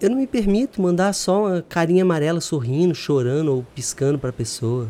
Eu 0.00 0.10
não 0.10 0.16
me 0.16 0.26
permito 0.26 0.80
mandar 0.80 1.12
só 1.12 1.46
uma 1.46 1.62
carinha 1.62 2.04
amarela 2.04 2.40
sorrindo, 2.40 2.94
chorando 2.94 3.54
ou 3.54 3.66
piscando 3.74 4.18
para 4.18 4.30
a 4.30 4.32
pessoa. 4.32 4.88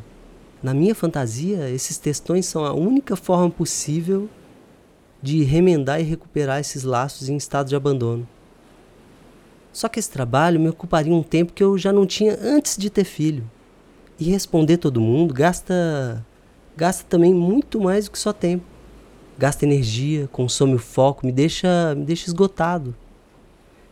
Na 0.62 0.74
minha 0.74 0.94
fantasia, 0.94 1.70
esses 1.70 1.96
textões 1.98 2.44
são 2.46 2.64
a 2.64 2.74
única 2.74 3.16
forma 3.16 3.48
possível 3.48 4.28
de 5.22 5.42
remendar 5.42 6.00
e 6.00 6.04
recuperar 6.04 6.60
esses 6.60 6.82
laços 6.82 7.28
em 7.28 7.36
estado 7.36 7.68
de 7.68 7.76
abandono. 7.76 8.28
Só 9.72 9.88
que 9.88 9.98
esse 9.98 10.10
trabalho 10.10 10.58
me 10.58 10.68
ocuparia 10.68 11.14
um 11.14 11.22
tempo 11.22 11.52
que 11.52 11.62
eu 11.62 11.78
já 11.78 11.92
não 11.92 12.06
tinha 12.06 12.38
antes 12.40 12.76
de 12.76 12.90
ter 12.90 13.04
filho. 13.04 13.48
E 14.18 14.30
responder 14.30 14.78
todo 14.78 15.00
mundo 15.00 15.32
gasta 15.32 16.24
gasta 16.76 17.04
também 17.08 17.34
muito 17.34 17.80
mais 17.80 18.04
do 18.04 18.12
que 18.12 18.18
só 18.18 18.32
tempo. 18.32 18.64
Gasta 19.36 19.64
energia, 19.64 20.28
consome 20.28 20.74
o 20.74 20.78
foco, 20.78 21.26
me 21.26 21.32
deixa, 21.32 21.94
me 21.96 22.04
deixa 22.04 22.26
esgotado. 22.26 22.94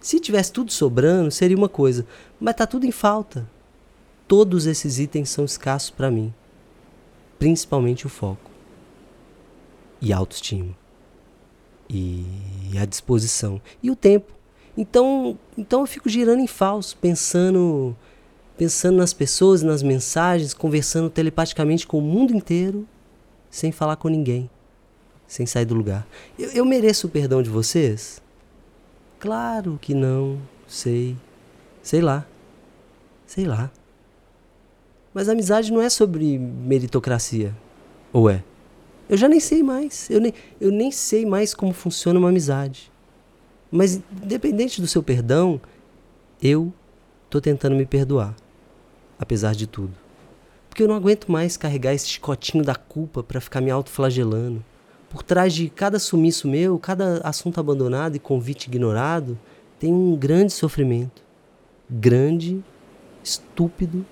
Se 0.01 0.21
tivesse 0.21 0.53
tudo 0.53 0.73
sobrando, 0.73 1.31
seria 1.31 1.57
uma 1.57 1.69
coisa, 1.69 2.07
mas 2.39 2.55
tá 2.55 2.67
tudo 2.67 2.87
em 2.87 2.93
falta. 2.93 3.49
Todos 4.29 4.67
esses 4.67 4.99
itens 4.99 5.31
são 5.31 5.45
escassos 5.45 5.91
para 5.91 6.11
mim, 6.11 6.33
principalmente 7.39 8.07
o 8.07 8.09
foco 8.09 8.51
e 10.01 10.13
a 10.13 10.17
autoestima 10.17 10.77
e 11.89 12.25
a 12.81 12.85
disposição 12.85 13.61
e 13.83 13.91
o 13.91 13.97
tempo. 13.97 14.36
Então, 14.77 15.39
então 15.57 15.81
eu 15.81 15.87
fico 15.87 16.09
girando 16.09 16.41
em 16.41 16.47
falso, 16.47 16.97
pensando 16.99 17.97
pensando 18.57 18.97
nas 18.97 19.13
pessoas, 19.13 19.63
nas 19.63 19.83
mensagens, 19.83 20.55
conversando 20.55 21.11
telepaticamente 21.11 21.87
com 21.87 21.99
o 21.99 22.03
mundo 22.03 22.35
inteiro, 22.35 22.87
sem 23.51 23.71
falar 23.71 23.97
com 23.97 24.09
ninguém, 24.09 24.49
sem 25.27 25.45
sair 25.45 25.67
do 25.67 25.75
lugar. 25.75 26.07
Eu, 26.39 26.51
eu 26.51 26.65
mereço 26.65 27.07
o 27.07 27.11
perdão 27.11 27.43
de 27.43 27.51
vocês? 27.51 28.21
Claro 29.19 29.79
que 29.81 29.95
não, 29.95 30.39
sei. 30.67 31.17
Sei 31.83 32.01
lá. 32.01 32.27
Sei 33.27 33.45
lá. 33.45 33.71
Mas 35.13 35.29
a 35.29 35.33
amizade 35.33 35.73
não 35.73 35.81
é 35.81 35.89
sobre 35.89 36.39
meritocracia. 36.39 37.55
Ou 38.13 38.29
é? 38.29 38.43
Eu 39.09 39.17
já 39.17 39.29
nem 39.29 39.41
sei 39.41 39.63
mais. 39.63 40.11
Eu 40.11 40.21
nem, 40.21 40.35
eu 40.61 40.71
nem 40.71 40.91
sei 40.91 41.25
mais 41.25 41.55
como 41.55 41.73
funciona 41.73 42.19
uma 42.19 42.29
amizade. 42.29 42.91
Mas, 43.71 44.01
independente 44.23 44.81
do 44.81 44.87
seu 44.87 45.03
perdão, 45.03 45.61
eu 46.43 46.73
tô 47.29 47.41
tentando 47.41 47.75
me 47.75 47.87
perdoar 47.87 48.35
apesar 49.19 49.55
de 49.55 49.67
tudo. 49.67 49.93
Porque 50.69 50.83
eu 50.83 50.89
não 50.89 50.95
aguento 50.95 51.31
mais 51.31 51.57
carregar 51.57 51.95
esse 51.95 52.09
chicotinho 52.09 52.63
da 52.63 52.75
culpa 52.75 53.23
para 53.23 53.41
ficar 53.41 53.61
me 53.61 53.71
autoflagelando. 53.71 54.65
Por 55.09 55.23
trás 55.23 55.55
de 55.55 55.71
cada 55.71 55.99
sumiço 55.99 56.47
meu, 56.47 56.79
cada 56.79 57.19
assunto 57.25 57.59
abandonado 57.59 58.17
e 58.17 58.21
convite 58.21 58.67
ignorado, 58.67 59.39
tem 59.79 59.93
um 59.93 60.15
grande 60.17 60.53
sofrimento. 60.53 61.23
Grande, 61.89 62.63
estúpido 63.23 64.05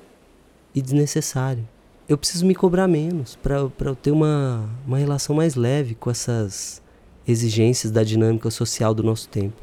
e 0.75 0.81
desnecessário. 0.81 1.69
Eu 2.09 2.17
preciso 2.17 2.47
me 2.47 2.55
cobrar 2.55 2.87
menos 2.87 3.37
para 3.37 3.57
eu 3.57 3.97
ter 3.97 4.11
uma, 4.11 4.69
uma 4.87 4.99
relação 4.99 5.35
mais 5.35 5.55
leve 5.55 5.95
com 5.95 6.11
essas 6.11 6.83
exigências 7.27 7.91
da 7.91 8.03
dinâmica 8.03 8.51
social 8.51 8.95
do 8.95 9.03
nosso 9.03 9.29
tempo. 9.29 9.57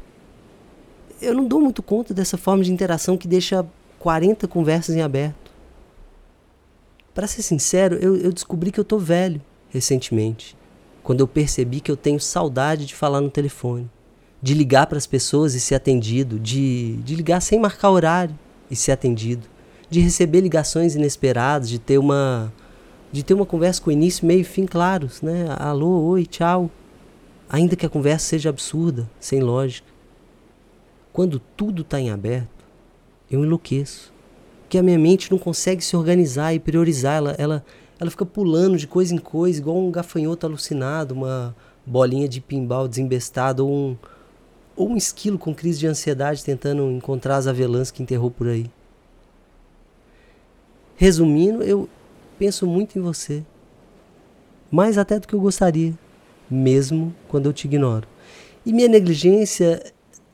Eu 1.20 1.34
não 1.34 1.46
dou 1.46 1.60
muito 1.60 1.82
conta 1.82 2.12
dessa 2.12 2.36
forma 2.36 2.64
de 2.64 2.72
interação 2.72 3.16
que 3.16 3.28
deixa 3.28 3.64
40 3.98 4.48
conversas 4.48 4.96
em 4.96 5.02
aberto. 5.02 5.52
Para 7.14 7.26
ser 7.26 7.42
sincero, 7.42 7.96
eu, 7.96 8.16
eu 8.16 8.32
descobri 8.32 8.72
que 8.72 8.80
eu 8.80 8.84
tô 8.84 8.98
velho 8.98 9.40
recentemente, 9.70 10.56
quando 11.02 11.20
eu 11.20 11.28
percebi 11.28 11.80
que 11.80 11.90
eu 11.90 11.96
tenho 11.96 12.20
saudade 12.20 12.86
de 12.86 12.94
falar 12.94 13.20
no 13.20 13.30
telefone, 13.30 13.88
de 14.40 14.54
ligar 14.54 14.86
para 14.86 14.98
as 14.98 15.06
pessoas 15.06 15.54
e 15.54 15.60
ser 15.60 15.74
atendido, 15.74 16.38
de, 16.38 16.96
de 17.04 17.14
ligar 17.14 17.40
sem 17.40 17.58
marcar 17.58 17.90
horário 17.90 18.36
e 18.70 18.76
ser 18.76 18.92
atendido, 18.92 19.46
de 19.88 20.00
receber 20.00 20.40
ligações 20.40 20.94
inesperadas, 20.94 21.68
de 21.68 21.78
ter 21.78 21.98
uma 21.98 22.52
de 23.12 23.22
ter 23.22 23.34
uma 23.34 23.44
conversa 23.44 23.82
com 23.82 23.90
início, 23.90 24.26
meio 24.26 24.40
e 24.40 24.44
fim 24.44 24.64
claros, 24.64 25.20
né? 25.20 25.44
Alô, 25.58 26.00
oi, 26.04 26.24
tchau. 26.24 26.70
Ainda 27.52 27.76
que 27.76 27.84
a 27.84 27.90
conversa 27.90 28.28
seja 28.28 28.48
absurda, 28.48 29.06
sem 29.20 29.40
lógica. 29.40 29.86
Quando 31.12 31.38
tudo 31.38 31.82
está 31.82 32.00
em 32.00 32.08
aberto, 32.08 32.64
eu 33.30 33.44
enlouqueço. 33.44 34.10
Que 34.70 34.78
a 34.78 34.82
minha 34.82 34.98
mente 34.98 35.30
não 35.30 35.36
consegue 35.38 35.84
se 35.84 35.94
organizar 35.94 36.54
e 36.54 36.58
priorizar. 36.58 37.18
Ela, 37.18 37.36
ela, 37.36 37.64
ela 38.00 38.10
fica 38.10 38.24
pulando 38.24 38.78
de 38.78 38.86
coisa 38.86 39.14
em 39.14 39.18
coisa, 39.18 39.60
igual 39.60 39.76
um 39.76 39.90
gafanhoto 39.90 40.46
alucinado, 40.46 41.12
uma 41.12 41.54
bolinha 41.84 42.26
de 42.26 42.40
pinball 42.40 42.88
desembestada 42.88 43.62
ou 43.62 43.70
um, 43.70 43.96
Ou 44.74 44.88
um 44.88 44.96
esquilo 44.96 45.38
com 45.38 45.54
crise 45.54 45.78
de 45.78 45.86
ansiedade 45.86 46.42
tentando 46.42 46.90
encontrar 46.90 47.36
as 47.36 47.46
avelãs 47.46 47.90
que 47.90 48.02
enterrou 48.02 48.30
por 48.30 48.48
aí. 48.48 48.70
Resumindo, 50.96 51.62
eu 51.62 51.86
penso 52.38 52.66
muito 52.66 52.98
em 52.98 53.02
você. 53.02 53.44
Mais 54.70 54.96
até 54.96 55.18
do 55.18 55.28
que 55.28 55.34
eu 55.34 55.40
gostaria, 55.40 55.92
mesmo 56.52 57.14
quando 57.28 57.46
eu 57.46 57.52
te 57.52 57.66
ignoro. 57.66 58.06
E 58.64 58.72
minha 58.72 58.88
negligência 58.88 59.82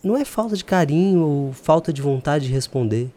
não 0.03 0.17
é 0.17 0.25
falta 0.25 0.57
de 0.57 0.65
carinho 0.65 1.21
ou 1.21 1.53
falta 1.53 1.93
de 1.93 2.03
vontade 2.03 2.47
de 2.47 2.53
responder. 2.53 3.11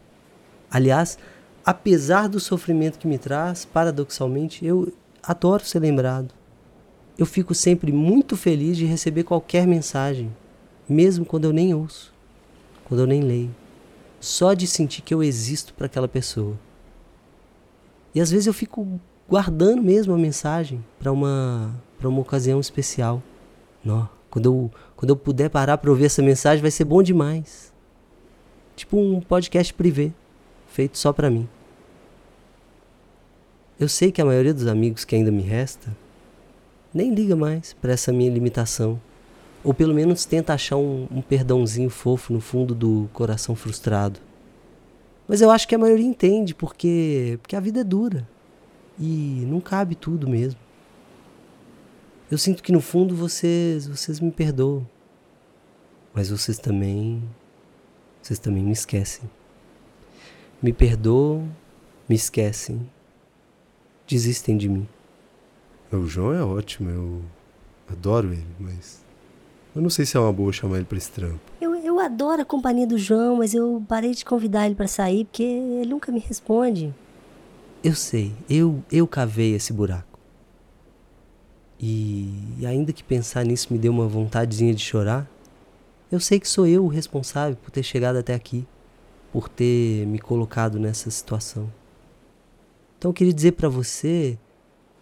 Aliás, 0.70 1.18
apesar 1.64 2.28
do 2.28 2.40
sofrimento 2.40 2.98
que 2.98 3.06
me 3.06 3.18
traz, 3.18 3.64
paradoxalmente, 3.64 4.64
eu 4.64 4.92
adoro 5.22 5.64
ser 5.64 5.80
lembrado. 5.80 6.32
Eu 7.18 7.26
fico 7.26 7.54
sempre 7.54 7.92
muito 7.92 8.36
feliz 8.36 8.76
de 8.76 8.86
receber 8.86 9.24
qualquer 9.24 9.66
mensagem, 9.66 10.34
mesmo 10.88 11.26
quando 11.26 11.44
eu 11.44 11.52
nem 11.52 11.74
ouço, 11.74 12.12
quando 12.84 13.00
eu 13.00 13.06
nem 13.06 13.20
leio, 13.20 13.54
só 14.18 14.54
de 14.54 14.66
sentir 14.66 15.02
que 15.02 15.12
eu 15.12 15.22
existo 15.22 15.74
para 15.74 15.86
aquela 15.86 16.08
pessoa. 16.08 16.58
E 18.14 18.20
às 18.20 18.30
vezes 18.30 18.46
eu 18.46 18.52
fico 18.54 19.00
guardando 19.28 19.82
mesmo 19.82 20.14
a 20.14 20.18
mensagem 20.18 20.84
para 20.98 21.12
uma 21.12 21.74
para 22.02 22.08
uma 22.08 22.20
ocasião 22.20 22.58
especial. 22.58 23.22
Não, 23.84 24.08
quando 24.28 24.46
eu 24.46 24.70
quando 24.96 25.10
eu 25.10 25.16
puder 25.16 25.48
parar 25.48 25.78
para 25.78 25.88
ouvir 25.88 26.06
essa 26.06 26.20
mensagem 26.20 26.60
vai 26.60 26.70
ser 26.70 26.84
bom 26.84 27.00
demais. 27.00 27.72
Tipo 28.74 28.96
um 28.96 29.20
podcast 29.20 29.72
privê, 29.72 30.10
feito 30.66 30.98
só 30.98 31.12
para 31.12 31.30
mim. 31.30 31.48
Eu 33.78 33.88
sei 33.88 34.10
que 34.10 34.20
a 34.20 34.24
maioria 34.24 34.52
dos 34.52 34.66
amigos 34.66 35.04
que 35.04 35.14
ainda 35.14 35.30
me 35.30 35.42
resta 35.42 35.96
nem 36.92 37.14
liga 37.14 37.36
mais 37.36 37.72
para 37.72 37.92
essa 37.92 38.12
minha 38.12 38.30
limitação. 38.30 39.00
Ou 39.62 39.72
pelo 39.72 39.94
menos 39.94 40.24
tenta 40.24 40.54
achar 40.54 40.76
um, 40.76 41.06
um 41.08 41.22
perdãozinho 41.22 41.88
fofo 41.88 42.32
no 42.32 42.40
fundo 42.40 42.74
do 42.74 43.08
coração 43.12 43.54
frustrado. 43.54 44.18
Mas 45.28 45.40
eu 45.40 45.52
acho 45.52 45.68
que 45.68 45.74
a 45.76 45.78
maioria 45.78 46.04
entende, 46.04 46.52
porque, 46.52 47.38
porque 47.40 47.54
a 47.54 47.60
vida 47.60 47.80
é 47.80 47.84
dura. 47.84 48.28
E 48.98 49.44
não 49.46 49.60
cabe 49.60 49.94
tudo 49.94 50.28
mesmo. 50.28 50.58
Eu 52.32 52.38
sinto 52.38 52.62
que 52.62 52.72
no 52.72 52.80
fundo 52.80 53.14
vocês, 53.14 53.86
vocês 53.86 54.18
me 54.18 54.30
perdoam. 54.30 54.88
Mas 56.14 56.30
vocês 56.30 56.56
também, 56.56 57.22
vocês 58.22 58.38
também 58.38 58.64
me 58.64 58.72
esquecem. 58.72 59.28
Me 60.62 60.72
perdoam, 60.72 61.46
me 62.08 62.16
esquecem. 62.16 62.88
Desistem 64.06 64.56
de 64.56 64.66
mim. 64.66 64.88
O 65.92 66.06
João 66.06 66.32
é 66.32 66.42
ótimo, 66.42 66.88
eu 66.88 67.22
adoro 67.86 68.32
ele, 68.32 68.46
mas 68.58 69.04
eu 69.76 69.82
não 69.82 69.90
sei 69.90 70.06
se 70.06 70.16
é 70.16 70.20
uma 70.20 70.32
boa 70.32 70.54
chamar 70.54 70.76
ele 70.76 70.86
para 70.86 70.96
esse 70.96 71.10
trampo. 71.10 71.38
Eu, 71.60 71.74
eu 71.74 72.00
adoro 72.00 72.40
a 72.40 72.46
companhia 72.46 72.86
do 72.86 72.96
João, 72.96 73.36
mas 73.36 73.52
eu 73.52 73.84
parei 73.86 74.12
de 74.12 74.24
convidar 74.24 74.64
ele 74.64 74.74
para 74.74 74.88
sair 74.88 75.26
porque 75.26 75.42
ele 75.42 75.90
nunca 75.90 76.10
me 76.10 76.18
responde. 76.18 76.94
Eu 77.84 77.94
sei, 77.94 78.32
eu, 78.48 78.82
eu 78.90 79.06
cavei 79.06 79.54
esse 79.54 79.70
buraco. 79.70 80.11
E, 81.82 82.32
e 82.60 82.66
ainda 82.66 82.92
que 82.92 83.02
pensar 83.02 83.44
nisso 83.44 83.72
me 83.72 83.78
deu 83.78 83.90
uma 83.90 84.06
vontadezinha 84.06 84.72
de 84.72 84.80
chorar, 84.80 85.28
eu 86.12 86.20
sei 86.20 86.38
que 86.38 86.48
sou 86.48 86.64
eu 86.64 86.84
o 86.84 86.88
responsável 86.88 87.56
por 87.56 87.72
ter 87.72 87.82
chegado 87.82 88.16
até 88.16 88.34
aqui, 88.34 88.64
por 89.32 89.48
ter 89.48 90.06
me 90.06 90.20
colocado 90.20 90.78
nessa 90.78 91.10
situação. 91.10 91.68
Então 92.96 93.08
eu 93.10 93.12
queria 93.12 93.32
dizer 93.32 93.52
para 93.52 93.68
você, 93.68 94.38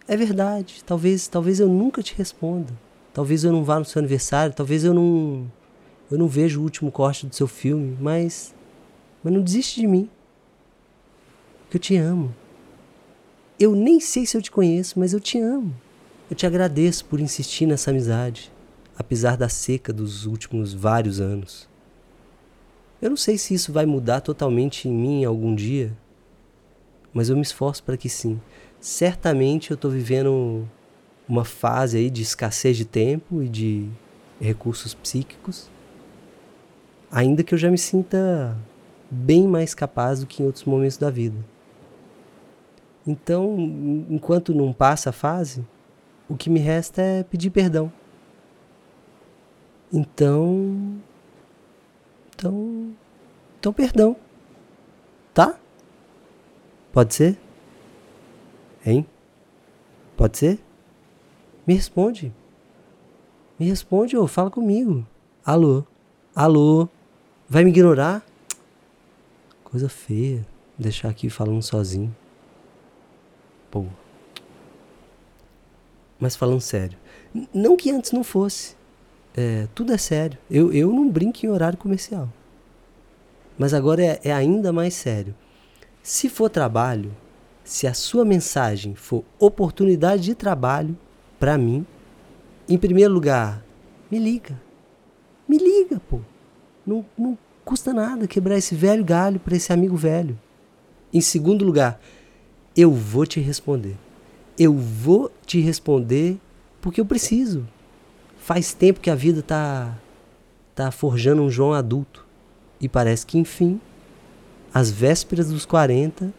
é 0.07 0.17
verdade, 0.17 0.81
talvez, 0.83 1.27
talvez 1.27 1.59
eu 1.59 1.67
nunca 1.67 2.01
te 2.01 2.15
responda. 2.15 2.73
Talvez 3.13 3.43
eu 3.43 3.51
não 3.51 3.63
vá 3.63 3.77
no 3.77 3.85
seu 3.85 3.99
aniversário, 3.99 4.55
talvez 4.55 4.83
eu 4.83 4.93
não 4.93 5.51
eu 6.09 6.17
não 6.17 6.27
veja 6.27 6.59
o 6.59 6.63
último 6.63 6.91
corte 6.91 7.27
do 7.27 7.35
seu 7.35 7.47
filme, 7.47 7.95
mas 8.01 8.55
mas 9.23 9.31
não 9.31 9.41
desiste 9.41 9.79
de 9.79 9.87
mim. 9.87 10.09
Que 11.69 11.77
eu 11.77 11.81
te 11.81 11.95
amo. 11.95 12.33
Eu 13.59 13.75
nem 13.75 13.99
sei 13.99 14.25
se 14.25 14.35
eu 14.35 14.41
te 14.41 14.49
conheço, 14.49 14.97
mas 14.97 15.13
eu 15.13 15.19
te 15.19 15.37
amo. 15.39 15.75
Eu 16.31 16.35
te 16.35 16.45
agradeço 16.45 17.03
por 17.03 17.19
insistir 17.19 17.65
nessa 17.65 17.91
amizade, 17.91 18.53
apesar 18.97 19.35
da 19.35 19.49
seca 19.49 19.91
dos 19.91 20.25
últimos 20.25 20.73
vários 20.73 21.19
anos. 21.19 21.67
Eu 23.01 23.09
não 23.09 23.17
sei 23.17 23.37
se 23.37 23.53
isso 23.53 23.73
vai 23.73 23.85
mudar 23.85 24.21
totalmente 24.21 24.87
em 24.87 24.93
mim 24.93 25.25
algum 25.25 25.53
dia, 25.53 25.91
mas 27.13 27.27
eu 27.27 27.35
me 27.35 27.41
esforço 27.41 27.83
para 27.83 27.97
que 27.97 28.07
sim. 28.07 28.39
Certamente 28.79 29.71
eu 29.71 29.75
estou 29.75 29.91
vivendo 29.91 30.65
uma 31.27 31.43
fase 31.43 31.97
aí 31.97 32.09
de 32.09 32.21
escassez 32.21 32.77
de 32.77 32.85
tempo 32.85 33.43
e 33.43 33.49
de 33.49 33.89
recursos 34.39 34.93
psíquicos, 34.93 35.69
ainda 37.11 37.43
que 37.43 37.53
eu 37.53 37.57
já 37.57 37.69
me 37.69 37.77
sinta 37.77 38.57
bem 39.09 39.45
mais 39.49 39.73
capaz 39.73 40.21
do 40.21 40.25
que 40.25 40.41
em 40.41 40.45
outros 40.45 40.63
momentos 40.63 40.95
da 40.95 41.09
vida. 41.09 41.35
Então, 43.05 43.57
enquanto 44.09 44.55
não 44.55 44.71
passa 44.71 45.09
a 45.09 45.13
fase, 45.13 45.65
o 46.31 46.37
que 46.37 46.49
me 46.49 46.61
resta 46.61 47.01
é 47.01 47.23
pedir 47.23 47.49
perdão. 47.49 47.91
Então. 49.91 51.01
Então. 52.33 52.95
Então, 53.59 53.73
perdão. 53.73 54.15
Tá? 55.33 55.59
Pode 56.93 57.13
ser? 57.13 57.37
Hein? 58.85 59.05
Pode 60.15 60.37
ser? 60.37 60.59
Me 61.67 61.73
responde. 61.73 62.33
Me 63.59 63.67
responde 63.67 64.15
ou 64.15 64.25
fala 64.25 64.49
comigo. 64.49 65.05
Alô? 65.45 65.83
Alô? 66.33 66.87
Vai 67.47 67.65
me 67.65 67.71
ignorar? 67.71 68.25
Coisa 69.65 69.89
feia. 69.89 70.47
Deixar 70.79 71.09
aqui 71.09 71.29
falando 71.29 71.61
sozinho. 71.61 72.15
Pô. 73.69 73.85
Mas 76.21 76.35
falando 76.35 76.61
sério. 76.61 76.97
Não 77.51 77.75
que 77.75 77.89
antes 77.89 78.11
não 78.11 78.23
fosse. 78.23 78.75
É, 79.35 79.67
tudo 79.73 79.91
é 79.91 79.97
sério. 79.97 80.37
Eu, 80.49 80.71
eu 80.71 80.93
não 80.93 81.09
brinco 81.09 81.43
em 81.43 81.49
horário 81.49 81.79
comercial. 81.79 82.31
Mas 83.57 83.73
agora 83.73 84.03
é, 84.03 84.19
é 84.23 84.31
ainda 84.31 84.71
mais 84.71 84.93
sério. 84.93 85.33
Se 86.03 86.29
for 86.29 86.47
trabalho, 86.47 87.11
se 87.63 87.87
a 87.87 87.93
sua 87.93 88.23
mensagem 88.23 88.93
for 88.93 89.23
oportunidade 89.39 90.21
de 90.23 90.35
trabalho 90.35 90.95
para 91.39 91.57
mim, 91.57 91.85
em 92.69 92.77
primeiro 92.77 93.11
lugar, 93.11 93.65
me 94.09 94.19
liga. 94.19 94.61
Me 95.47 95.57
liga, 95.57 95.99
pô. 96.07 96.19
Não, 96.85 97.03
não 97.17 97.37
custa 97.65 97.93
nada 97.93 98.27
quebrar 98.27 98.57
esse 98.57 98.75
velho 98.75 99.03
galho 99.03 99.39
para 99.39 99.55
esse 99.55 99.73
amigo 99.73 99.95
velho. 99.95 100.39
Em 101.11 101.21
segundo 101.21 101.65
lugar, 101.65 101.99
eu 102.75 102.91
vou 102.91 103.25
te 103.25 103.39
responder. 103.39 103.97
Eu 104.63 104.75
vou 104.75 105.31
te 105.43 105.59
responder 105.59 106.37
porque 106.79 107.01
eu 107.01 107.05
preciso. 107.05 107.67
Faz 108.37 108.75
tempo 108.75 108.99
que 108.99 109.09
a 109.09 109.15
vida 109.15 109.41
tá 109.41 109.97
tá 110.75 110.91
forjando 110.91 111.41
um 111.41 111.49
João 111.49 111.73
adulto 111.73 112.27
e 112.79 112.87
parece 112.87 113.25
que 113.25 113.39
enfim, 113.39 113.81
às 114.71 114.91
vésperas 114.91 115.49
dos 115.49 115.65
40, 115.65 116.31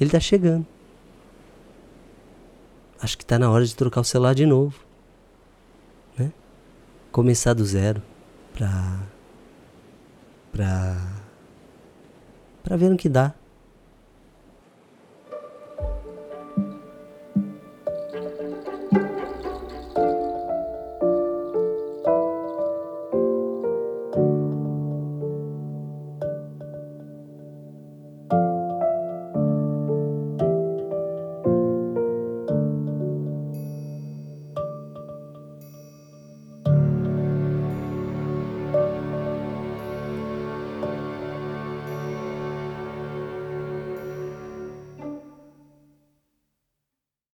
ele 0.00 0.08
tá 0.08 0.20
chegando. 0.20 0.64
Acho 3.02 3.18
que 3.18 3.26
tá 3.26 3.40
na 3.40 3.50
hora 3.50 3.64
de 3.66 3.74
trocar 3.74 4.02
o 4.02 4.04
celular 4.04 4.36
de 4.36 4.46
novo. 4.46 4.78
Né? 6.16 6.32
Começar 7.10 7.54
do 7.54 7.64
zero 7.64 8.00
pra 8.52 9.00
pra 10.52 10.96
pra 12.62 12.76
ver 12.76 12.88
no 12.88 12.96
que 12.96 13.08
dá. 13.08 13.34